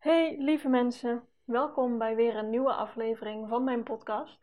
[0.00, 4.38] Hey lieve mensen, welkom bij weer een nieuwe aflevering van mijn podcast.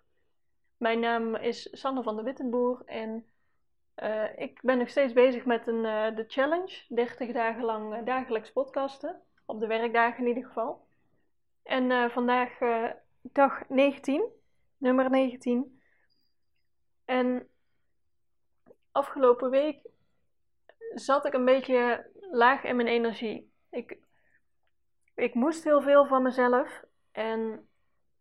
[0.78, 3.26] Mijn naam is Sanne van de Wittenboer en
[4.04, 8.06] uh, ik ben nog steeds bezig met een, uh, de challenge, 30 dagen lang uh,
[8.06, 10.88] dagelijks podcasten, op de werkdagen in ieder geval.
[11.64, 12.58] En vandaag
[13.22, 14.32] dag 19,
[14.78, 15.82] nummer 19.
[17.06, 17.48] En
[18.92, 19.90] afgelopen week
[20.94, 23.52] zat ik een beetje laag in mijn energie.
[23.70, 24.06] Ik
[25.18, 27.70] ik moest heel veel van mezelf en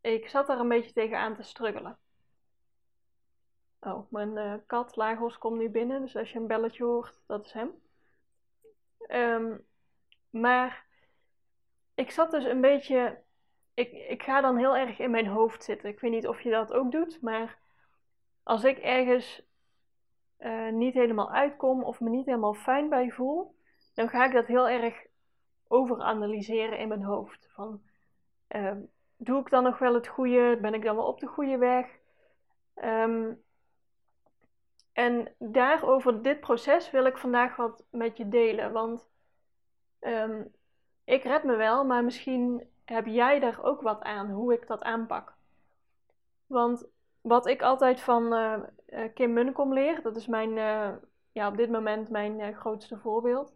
[0.00, 1.98] ik zat daar een beetje tegenaan te struggelen.
[3.80, 7.45] Oh, mijn uh, kat Lagos komt nu binnen, dus als je een belletje hoort, dat
[7.45, 7.70] is hem.
[9.09, 9.66] Um,
[10.30, 10.87] maar
[11.95, 13.23] ik zat dus een beetje.
[13.74, 15.88] Ik, ik ga dan heel erg in mijn hoofd zitten.
[15.88, 17.59] Ik weet niet of je dat ook doet, maar
[18.42, 19.42] als ik ergens
[20.38, 23.54] uh, niet helemaal uitkom of me niet helemaal fijn bij voel,
[23.95, 25.05] dan ga ik dat heel erg
[25.69, 27.48] overanalyseren in mijn hoofd.
[27.52, 27.83] Van,
[28.48, 28.73] uh,
[29.16, 30.59] doe ik dan nog wel het goede?
[30.60, 31.87] Ben ik dan wel op de goede weg?
[32.85, 33.45] Um,
[34.93, 38.73] en daarover dit proces wil ik vandaag wat met je delen.
[38.73, 39.07] Want
[40.01, 40.52] um,
[41.05, 44.83] ik red me wel, maar misschien heb jij daar ook wat aan, hoe ik dat
[44.83, 45.35] aanpak.
[46.46, 46.87] Want
[47.21, 48.60] wat ik altijd van uh,
[49.15, 50.93] Kim Munnekom leer, dat is mijn, uh,
[51.33, 53.55] ja, op dit moment mijn grootste voorbeeld.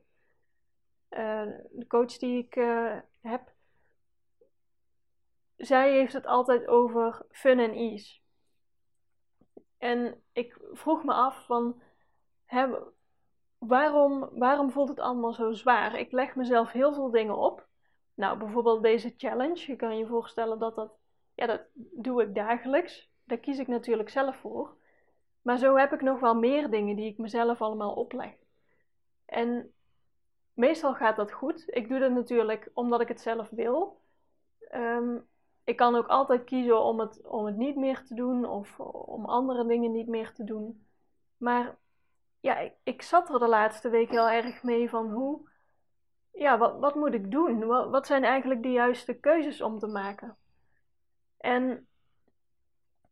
[1.11, 3.53] Eh, de coach die ik eh, heb,
[5.57, 8.19] zij heeft het altijd over fun en ease.
[9.79, 11.83] En ik vroeg me af van,
[12.45, 12.69] hè,
[13.59, 15.99] waarom, waarom voelt het allemaal zo zwaar?
[15.99, 17.69] Ik leg mezelf heel veel dingen op.
[18.15, 19.65] Nou, bijvoorbeeld deze challenge.
[19.67, 20.93] Je kan je voorstellen dat dat,
[21.35, 23.11] ja, dat doe ik dagelijks.
[23.25, 24.77] Daar kies ik natuurlijk zelf voor.
[25.43, 28.33] Maar zo heb ik nog wel meer dingen die ik mezelf allemaal opleg.
[29.25, 29.73] En
[30.55, 31.65] Meestal gaat dat goed.
[31.67, 34.01] Ik doe dat natuurlijk omdat ik het zelf wil.
[34.61, 35.19] Ehm,
[35.65, 39.25] ik kan ook altijd kiezen om het, om het niet meer te doen of om
[39.25, 40.87] andere dingen niet meer te doen.
[41.37, 41.79] Maar
[42.41, 45.49] ja, ik, zat er de laatste week heel erg mee van hoe,
[46.33, 47.67] ja, wat, wat moet ik doen?
[47.67, 50.37] Wat, wat zijn eigenlijk de juiste keuzes om te maken?
[51.37, 51.89] En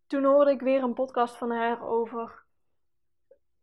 [0.07, 2.45] toen hoorde ik weer een podcast van haar over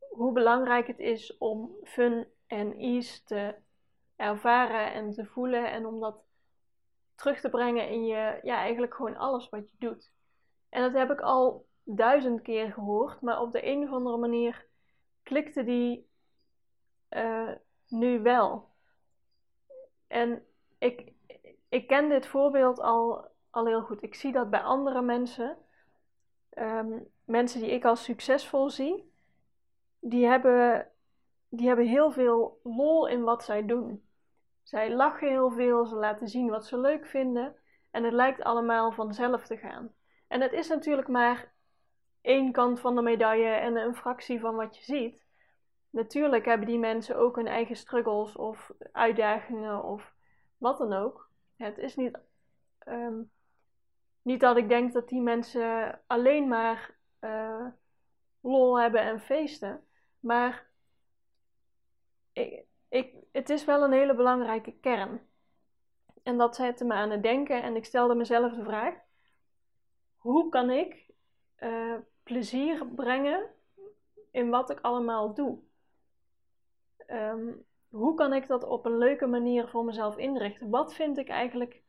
[0.09, 3.55] hoe belangrijk het is om fun en ease te
[4.15, 6.23] ervaren en te voelen en om dat
[7.15, 10.11] terug te brengen in je, ja, eigenlijk gewoon alles wat je doet.
[10.69, 14.65] En dat heb ik al duizend keer gehoord, maar op de een of andere manier
[15.23, 16.09] klikte die
[17.09, 17.51] uh,
[17.87, 18.69] nu wel.
[20.07, 20.45] En
[20.77, 21.13] ik,
[21.69, 24.03] ik ken dit voorbeeld al, al heel goed.
[24.03, 25.57] Ik zie dat bij andere mensen,
[26.57, 29.11] um, mensen die ik als succesvol zie,
[29.99, 30.91] die hebben,
[31.49, 34.04] die hebben heel veel lol in wat zij doen.
[34.65, 37.55] Zij lachen heel veel, ze laten zien wat ze leuk vinden
[37.91, 39.93] en het lijkt allemaal vanzelf te gaan.
[40.27, 41.53] En het is natuurlijk maar
[42.21, 45.25] één kant van de medaille en een fractie van wat je ziet.
[45.89, 50.13] Natuurlijk hebben die mensen ook hun eigen struggles of uitdagingen of
[50.57, 51.29] wat dan ook.
[51.57, 52.19] Het is niet,
[52.87, 53.31] um,
[54.21, 57.67] niet dat ik denk dat die mensen alleen maar uh,
[58.41, 59.83] lol hebben en feesten,
[60.19, 60.67] maar
[62.33, 65.21] ik, ik, het is wel een hele belangrijke kern.
[66.23, 68.95] En dat zette me aan het denken en ik stelde mezelf de vraag:
[70.15, 71.11] hoe kan ik
[71.59, 73.49] uh, plezier brengen
[74.31, 75.59] in wat ik allemaal doe?
[77.07, 80.69] Um, hoe kan ik dat op een leuke manier voor mezelf inrichten?
[80.69, 81.81] Wat vind ik eigenlijk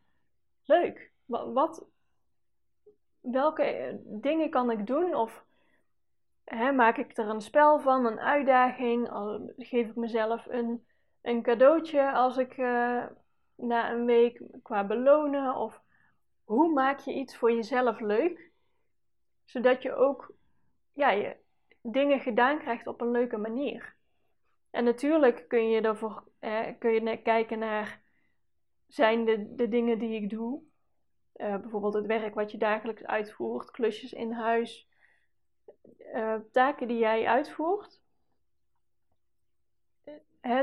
[0.64, 1.12] leuk?
[1.26, 1.86] Wat,
[3.20, 5.14] welke dingen kan ik doen?
[5.14, 5.44] Of
[6.44, 9.08] hè, maak ik er een spel van, een uitdaging?
[9.56, 10.86] Geef ik mezelf een
[11.26, 13.06] een cadeautje als ik uh,
[13.54, 15.56] na een week qua belonen?
[15.56, 15.80] Of
[16.44, 18.50] hoe maak je iets voor jezelf leuk?
[19.44, 20.34] Zodat je ook
[20.92, 21.36] ja, je
[21.82, 23.94] dingen gedaan krijgt op een leuke manier.
[24.70, 28.02] En natuurlijk kun je ervoor eh, kun je kijken naar
[28.86, 30.62] zijn de, de dingen die ik doe.
[31.36, 34.88] Uh, bijvoorbeeld het werk wat je dagelijks uitvoert, klusjes in huis,
[36.52, 38.00] taken die jij uitvoert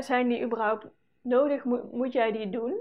[0.00, 0.86] zijn die überhaupt
[1.20, 1.64] nodig?
[1.64, 2.76] Moet, jij die doen?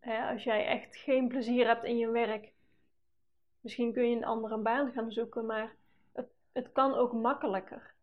[0.00, 2.52] Hè, als jij echt geen plezier hebt in je werk,
[3.60, 5.74] misschien kun je een andere baan gaan zoeken, maar
[6.12, 7.94] het, het kan ook makkelijker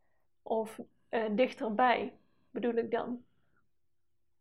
[0.42, 2.18] of uh, dichterbij,
[2.50, 3.24] bedoel ik dan.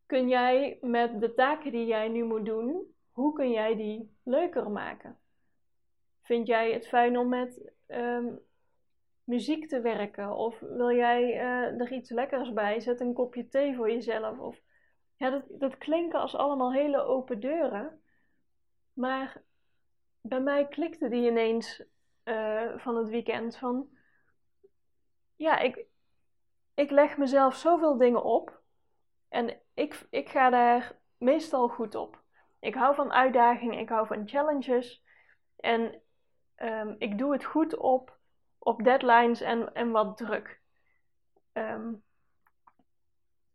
[0.07, 4.71] Kun jij met de taken die jij nu moet doen, hoe kun jij die leuker
[4.71, 5.19] maken?
[6.23, 8.41] Vind jij het fijn om met um,
[9.25, 10.37] muziek te werken?
[10.37, 12.81] Of wil jij uh, er iets lekkers bij?
[12.81, 14.39] Zet een kopje thee voor jezelf.
[14.39, 14.61] Of
[15.17, 18.03] Ja, dat, dat klinken als allemaal hele open deuren.
[18.93, 19.43] Maar
[20.21, 21.85] bij mij klikte die ineens
[22.25, 23.57] uh, van het weekend.
[23.57, 23.89] Van
[25.37, 25.87] ja, ik,
[26.75, 28.61] ik leg mezelf zoveel dingen op.
[29.29, 32.23] En ik, ik ga daar meestal goed op.
[32.61, 35.05] Ik hou van uitdagingen, ik hou van challenges.
[35.57, 36.03] En
[36.57, 38.19] um, ik doe het goed op,
[38.63, 40.61] op deadlines en, en wat druk.
[41.53, 42.03] Um,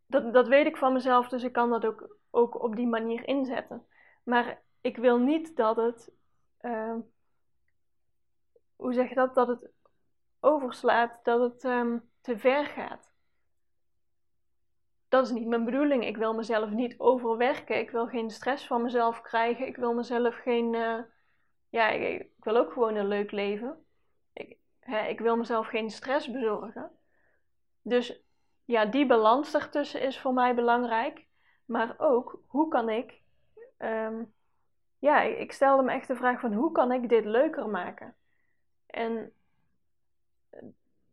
[0.06, 3.28] dat, dat weet ik van mezelf, dus ik kan dat ook, ook op die manier
[3.28, 3.86] inzetten.
[4.24, 6.12] Maar ik wil niet dat het,
[6.62, 6.96] uh,
[8.76, 9.72] hoe zeg je dat, dat het
[10.40, 13.12] overslaat, dat het um, te ver gaat.
[15.08, 16.06] Dat is niet mijn bedoeling.
[16.06, 17.80] Ik wil mezelf niet overwerken.
[17.80, 19.68] Ik wil geen stress van mezelf krijgen.
[19.68, 20.74] Ik wil mezelf geen.
[20.74, 21.00] Uh,
[21.70, 23.87] ja, ik, wil ook gewoon een leuk leven.
[24.88, 26.92] Hè, ik wil mezelf geen stress bezorgen.
[27.82, 28.22] Dus
[28.66, 31.26] ja, die balans daartussen is voor mij belangrijk.
[31.66, 33.22] Maar ook, hoe kan ik...
[33.78, 34.34] Um,
[35.00, 38.16] ja, ik stelde me echt de vraag van, hoe kan ik dit leuker maken?
[38.86, 39.32] En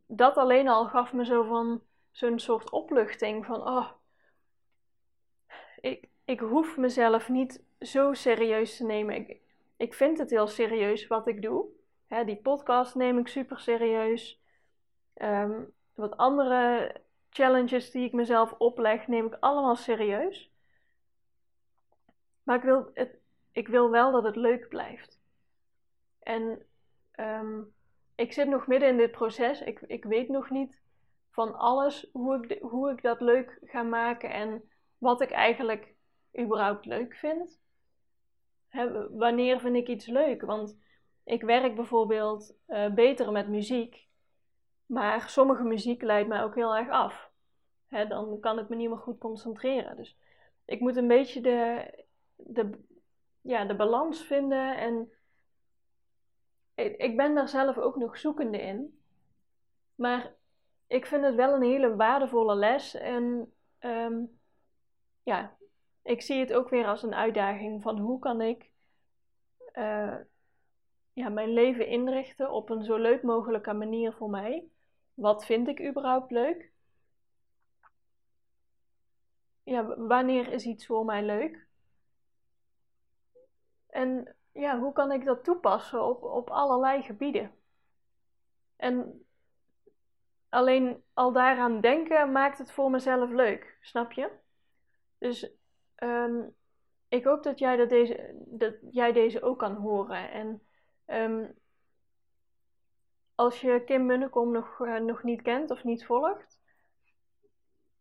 [0.05, 1.81] dat alleen al gaf me zo van,
[2.11, 3.91] zo'n soort opluchting van, oh,
[5.81, 9.15] ik, ik hoef mezelf niet zo serieus te nemen.
[9.15, 9.41] Ik,
[9.77, 11.65] ik vind het heel serieus wat ik doe.
[12.23, 14.41] Die podcast neem ik super serieus.
[15.15, 16.95] Um, wat andere
[17.29, 20.51] challenges die ik mezelf opleg, neem ik allemaal serieus.
[22.43, 23.17] Maar ik wil, het,
[23.51, 25.19] ik wil wel dat het leuk blijft.
[26.19, 26.65] En
[27.19, 27.73] um,
[28.15, 29.61] ik zit nog midden in dit proces.
[29.61, 30.81] Ik, ik weet nog niet
[31.29, 35.93] van alles hoe ik, hoe ik dat leuk ga maken en wat ik eigenlijk
[36.39, 37.59] überhaupt leuk vind.
[39.11, 40.41] wanneer vind ik iets leuk?
[40.41, 40.77] Want
[41.25, 44.05] ik werk bijvoorbeeld uh, beter met muziek
[44.85, 47.31] maar sommige muziek leidt mij ook heel erg af.
[47.89, 49.95] dan kan ik me niet meer goed concentreren.
[49.95, 50.17] Dus
[50.65, 51.91] ik moet een beetje de,
[52.35, 52.83] de,
[53.41, 54.77] ja, de balans vinden.
[54.77, 55.11] En
[56.97, 58.99] ik, ben daar zelf ook nog zoekende in.
[59.95, 60.33] Maar
[60.87, 62.95] ik vind het wel een hele waardevolle les.
[62.95, 64.23] En ehm,
[65.23, 65.57] ja,
[66.01, 68.71] ik zie het ook weer als een uitdaging van hoe kan ik
[69.73, 70.15] uh,
[71.15, 74.67] ja, mijn leven inrichten op een zo leuk mogelijke manier voor mij.
[75.13, 76.71] Wat vind ik überhaupt leuk?
[79.63, 81.67] Ja, wanneer is iets voor mij leuk?
[83.87, 87.55] En ja, hoe kan ik dat toepassen op, op allerlei gebieden?
[88.75, 89.25] En
[90.49, 94.31] alleen al daaraan denken maakt het voor mezelf leuk, snap je?
[95.17, 95.51] Dus
[95.95, 96.55] um,
[97.07, 100.31] ik hoop dat jij, dat deze, dat jij deze ook kan horen.
[100.31, 100.61] En
[101.05, 101.53] um,
[103.35, 106.59] als je Kim Munnekom nog, uh, nog niet kent of niet volgt,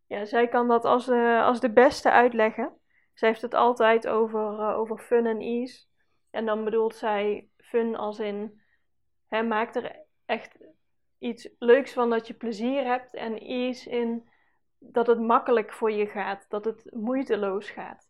[0.06, 2.78] ja, zij kan dat als, uh, als de beste uitleggen.
[3.14, 5.84] Zij heeft het altijd over, uh, over fun en ease.
[6.30, 8.60] En dan bedoelt zij fun als in,
[9.28, 10.58] hè, maak er echt
[11.18, 13.14] iets leuks van dat je plezier hebt.
[13.14, 14.28] En ease in
[14.78, 18.08] dat het makkelijk voor je gaat, dat het moeiteloos gaat.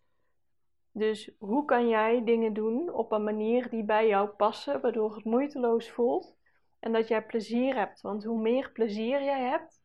[0.96, 5.25] Dus hoe kan jij dingen doen op een manier die bij jou passen, waardoor het
[5.25, 6.37] moeiteloos voelt?
[6.81, 8.00] En dat jij plezier hebt.
[8.00, 9.82] Want hoe meer plezier jij hebt,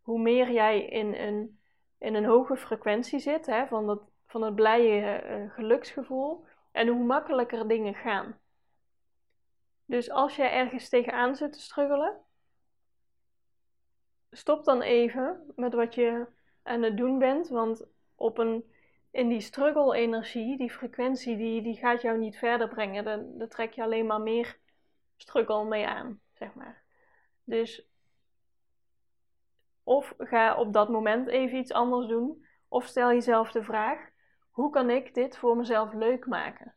[0.00, 1.60] hoe meer jij in een,
[1.98, 6.44] in een hoge frequentie zit hè, van, dat, van het blije uh, geluksgevoel.
[6.72, 8.38] En hoe makkelijker dingen gaan.
[9.84, 12.16] Dus als jij ergens tegenaan zit te struggelen,
[14.30, 16.26] stop dan even met wat je
[16.62, 17.48] aan het doen bent.
[17.48, 18.64] Want op een,
[19.16, 23.04] in die struggle-energie, die frequentie, die, die gaat jou niet verder brengen.
[23.38, 24.58] Daar, trek je alleen maar meer
[25.16, 26.82] struggle mee aan zeg maar.
[27.44, 27.88] Dus
[29.82, 34.10] of ga op dat moment even iets anders doen, of stel jezelf de vraag:
[34.50, 36.74] hoe kan ik dit voor mezelf leuk maken?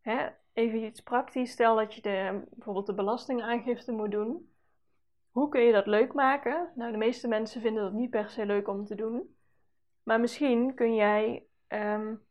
[0.00, 0.28] Hè?
[0.52, 4.52] Even iets praktisch, stel dat je de, bijvoorbeeld de belastingaangifte moet doen.
[5.30, 6.72] Hoe kun je dat leuk maken?
[6.74, 9.36] Nou, de meeste mensen vinden dat niet per se leuk om te doen.
[10.02, 12.22] Maar misschien kun jij um,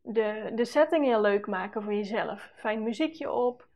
[0.00, 2.52] de, de setting heel leuk maken voor jezelf.
[2.56, 3.68] Fijn muziekje op,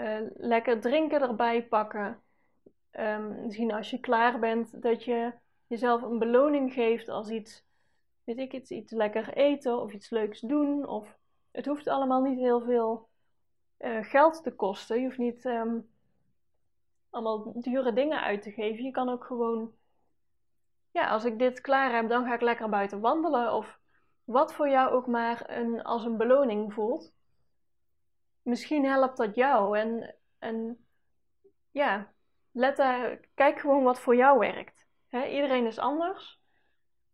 [0.00, 2.22] uh, lekker drinken erbij pakken.
[2.92, 5.32] Um, misschien als je klaar bent, dat je
[5.66, 7.64] jezelf een beloning geeft als iets,
[8.24, 10.86] weet ik iets, iets lekker eten of iets leuks doen.
[10.86, 11.18] Of
[11.50, 13.08] het hoeft allemaal niet heel veel
[13.78, 14.98] uh, geld te kosten.
[14.98, 15.90] Je hoeft niet um,
[17.10, 18.84] allemaal dure dingen uit te geven.
[18.84, 19.72] Je kan ook gewoon,
[21.06, 23.52] als ik dit klaar heb, dan ga ik lekker buiten wandelen.
[23.52, 23.78] Of
[24.24, 27.16] wat voor jou ook maar een, als een beloning voelt
[28.48, 29.78] misschien helpt dat jou.
[29.78, 30.86] En, en
[31.70, 32.12] ja,
[33.34, 34.86] kijk gewoon wat voor jou werkt.
[35.10, 36.40] iedereen is anders.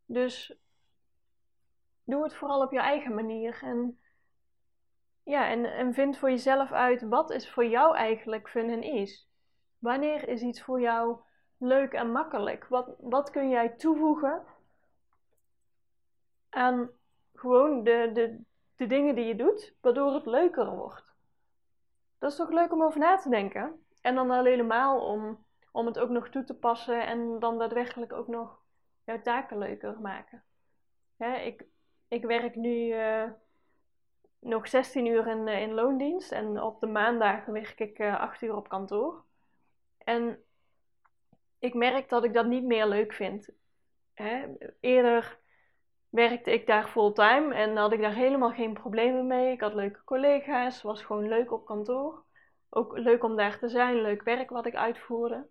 [0.06, 0.58] Dus
[2.04, 3.58] doe het vooral op je eigen manier.
[3.62, 4.00] En,
[5.22, 9.28] ja, en, en vind voor jezelf uit wat is voor jou eigenlijk fun en is.
[9.78, 11.18] Wanneer is iets voor jou
[11.64, 12.66] leuk en makkelijk?
[12.68, 14.42] Wat, wat kun jij toevoegen
[16.50, 16.90] aan
[17.34, 18.40] gewoon de, de,
[18.76, 21.14] de dingen die je doet, waardoor het leuker wordt?
[22.18, 23.84] Dat is toch leuk om over na te denken?
[24.00, 28.12] En dan al helemaal om, om het ook nog toe te passen en dan daadwerkelijk
[28.12, 28.62] ook nog
[29.04, 30.44] jouw taken leuker maken.
[31.44, 31.64] ik,
[32.08, 33.30] ik werk nu uh,
[34.38, 38.20] nog 16 uur in, uh, in loondienst en op de maandagen werk ik uh, eh,
[38.20, 39.24] 8 uur op kantoor.
[39.98, 40.43] En
[41.64, 43.48] ik merk dat ik dat niet meer leuk vind.
[44.12, 44.44] Hè?
[44.80, 45.38] Eerder
[46.08, 49.52] werkte ik daar fulltime en had ik daar helemaal geen problemen mee.
[49.52, 52.24] Ik had leuke collega's, was gewoon leuk op kantoor.
[52.70, 55.46] Ook leuk om daar te zijn, leuk werk wat ik uitvoerde.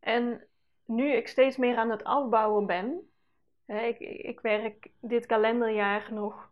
[0.00, 0.46] En
[0.84, 3.10] nu ik steeds meer aan het afbouwen ben,
[3.66, 6.50] hè, ik, ik werk dit kalenderjaar nog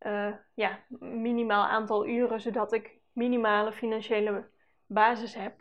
[0.00, 4.48] uh, ja, minimaal aantal uren, zodat ik minimale financiële
[4.86, 5.60] basis heb.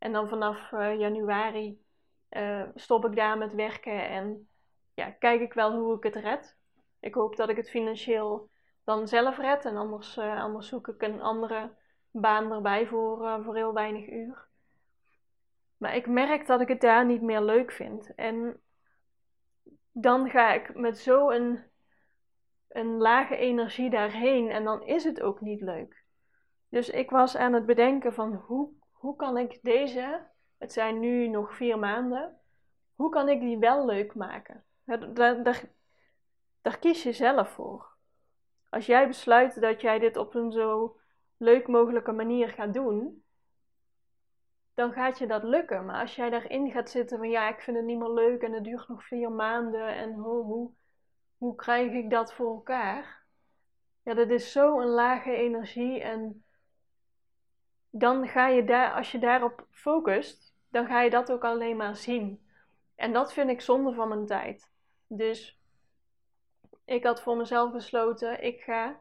[0.00, 1.82] En dan vanaf uh, januari
[2.30, 4.48] uh, stop ik daar met werken en
[4.94, 6.56] ja, kijk ik wel hoe ik het red.
[7.00, 8.50] Ik hoop dat ik het financieel
[8.84, 11.70] dan zelf red en anders, anders zoek ik een andere
[12.10, 14.48] baan erbij voor, voor heel weinig uur.
[15.76, 18.14] Maar ik merk dat ik het daar niet meer leuk vind.
[18.14, 18.60] En
[19.92, 21.64] dan ga ik met zo'n een,
[22.68, 26.04] een lage energie daarheen en dan is het ook niet leuk.
[26.68, 30.26] Dus ik was aan het bedenken van hoe, hoe kan ik deze,
[30.58, 32.38] het zijn nu nog vier maanden,
[32.94, 34.64] hoe kan ik die wel leuk maken?
[34.84, 35.62] Daar, daar,
[36.62, 37.88] daar kies je zelf voor.
[38.68, 40.98] Als jij besluit dat jij dit op een zo
[41.36, 43.24] leuk mogelijke manier gaat doen,
[44.74, 45.84] dan gaat je dat lukken.
[45.84, 48.52] Maar als jij daarin gaat zitten van ja, ik vind het niet meer leuk en
[48.52, 50.70] het duurt nog vier maanden en hoe, hoe,
[51.36, 53.24] hoe krijg ik dat voor elkaar?
[54.02, 56.44] Ja, dat is zo een lage energie en
[57.90, 61.96] dan ga je daar, als je daarop focust, dan ga je dat ook alleen maar
[61.96, 62.48] zien.
[62.94, 64.70] En dat vind ik zonde van mijn tijd.
[65.06, 65.60] Dus
[66.84, 69.00] ik had voor mezelf besloten, ik ga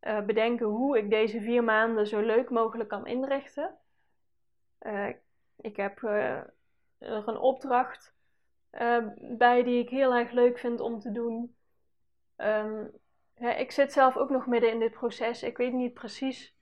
[0.00, 3.74] uh, bedenken hoe ik deze vier maanden zo leuk mogelijk kan inrichten.
[4.80, 5.08] Uh,
[5.56, 6.36] ik heb uh,
[6.98, 8.12] er een opdracht
[9.16, 11.56] bij die ik heel erg leuk vind om te doen.
[12.36, 12.90] Um,
[13.34, 15.42] ik zit zelf ook nog midden in dit proces.
[15.42, 16.53] Ik weet niet precies.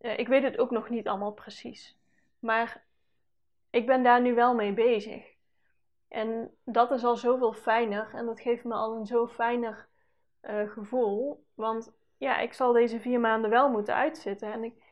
[0.00, 1.98] Ik weet het ook nog niet allemaal precies.
[2.38, 2.84] Maar
[3.70, 5.34] ik ben daar nu wel mee bezig.
[6.08, 9.88] En dat is al zoveel fijner en dat geeft me al een zo fijner
[10.42, 11.44] uh, gevoel.
[11.54, 14.52] Want ja, ik zal deze vier maanden wel moeten uitzitten.
[14.52, 14.82] En ik,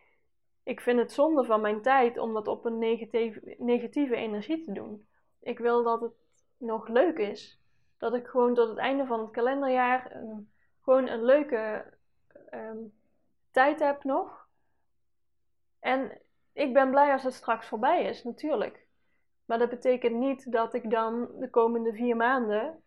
[0.63, 4.73] ik vind het zonde van mijn tijd om dat op een negatieve, negatieve energie te
[4.73, 5.07] doen.
[5.41, 6.13] Ik wil dat het
[6.57, 7.63] nog leuk is.
[7.99, 10.23] Dat ik gewoon tot het einde van het kalenderjaar
[10.81, 11.93] gewoon een leuke
[12.51, 12.93] um,
[13.51, 14.44] tijd heb nog.
[15.85, 16.21] En
[16.53, 18.87] ik ben blij als het straks voorbij is, natuurlijk.
[19.45, 22.83] Maar dat betekent niet dat ik dan de komende vier maanden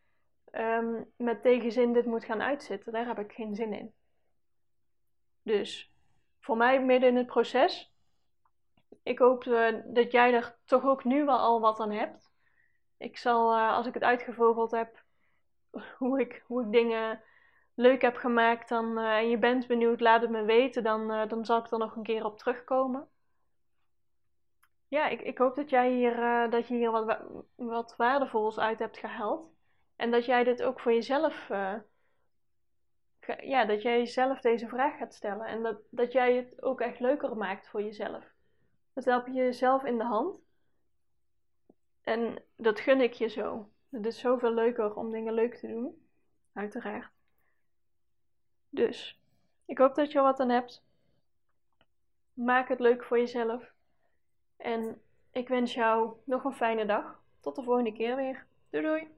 [0.52, 2.92] um, met tegenzin dit moet gaan uitzitten.
[2.94, 3.94] Daar heb ik geen zin in.
[5.44, 5.94] Dus
[6.40, 7.94] voor mij midden in het proces.
[9.04, 12.32] Ik hoop uh, dat jij er toch ook nu wel al wat aan hebt.
[12.98, 15.04] Ik zal, uh, als ik het uitgevogeld heb,
[15.98, 17.22] hoe ik, hoe ik dingen
[17.78, 20.84] leuk heb gemaakt, dan, uh, en je bent benieuwd, laat het me weten.
[20.84, 23.08] Dan, dan zal ik er nog een keer op terugkomen.
[24.88, 27.20] Ja, ik, ik hoop dat jij hier, dat je hier wat,
[27.56, 29.50] wat waardevols uit hebt gehaald.
[29.96, 31.50] En dat jij dit ook voor jezelf
[33.36, 35.46] ja, dat jij jezelf deze vraag gaat stellen.
[35.46, 38.24] En dat, dat jij het ook echt leuker maakt voor jezelf.
[38.94, 40.40] Dat help je jezelf in de hand.
[42.02, 43.70] En dat gun ik je zo.
[43.90, 46.08] Het is zoveel leuker om dingen leuk te doen.
[46.54, 47.17] Uiteraard.
[48.70, 49.20] Dus,
[49.66, 50.84] ik hoop dat je er wat aan hebt.
[52.34, 53.72] Maak het leuk voor jezelf.
[54.58, 57.22] En ik wens jou nog een fijne dag.
[57.40, 58.46] Tot de volgende keer weer.
[58.70, 59.17] Doei doei!